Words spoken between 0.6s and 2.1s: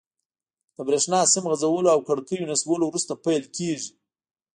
له بریښنا سیم غځولو او